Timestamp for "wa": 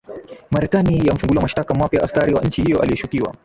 2.33-2.41